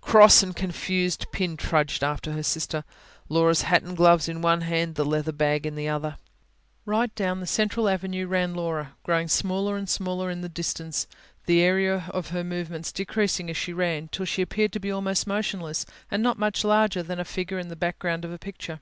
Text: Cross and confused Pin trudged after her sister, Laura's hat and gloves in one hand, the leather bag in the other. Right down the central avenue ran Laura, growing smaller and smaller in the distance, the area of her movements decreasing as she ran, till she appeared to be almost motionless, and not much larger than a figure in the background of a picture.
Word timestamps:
Cross 0.00 0.42
and 0.42 0.56
confused 0.56 1.26
Pin 1.30 1.54
trudged 1.54 2.02
after 2.02 2.32
her 2.32 2.42
sister, 2.42 2.84
Laura's 3.28 3.60
hat 3.68 3.82
and 3.82 3.98
gloves 3.98 4.26
in 4.26 4.40
one 4.40 4.62
hand, 4.62 4.94
the 4.94 5.04
leather 5.04 5.30
bag 5.30 5.66
in 5.66 5.74
the 5.74 5.86
other. 5.86 6.16
Right 6.86 7.14
down 7.14 7.40
the 7.40 7.46
central 7.46 7.86
avenue 7.86 8.26
ran 8.26 8.54
Laura, 8.54 8.94
growing 9.02 9.28
smaller 9.28 9.76
and 9.76 9.86
smaller 9.86 10.30
in 10.30 10.40
the 10.40 10.48
distance, 10.48 11.06
the 11.44 11.60
area 11.60 12.06
of 12.14 12.28
her 12.28 12.44
movements 12.44 12.92
decreasing 12.92 13.50
as 13.50 13.58
she 13.58 13.74
ran, 13.74 14.08
till 14.08 14.24
she 14.24 14.40
appeared 14.40 14.72
to 14.72 14.80
be 14.80 14.90
almost 14.90 15.26
motionless, 15.26 15.84
and 16.10 16.22
not 16.22 16.38
much 16.38 16.64
larger 16.64 17.02
than 17.02 17.20
a 17.20 17.24
figure 17.26 17.58
in 17.58 17.68
the 17.68 17.76
background 17.76 18.24
of 18.24 18.32
a 18.32 18.38
picture. 18.38 18.80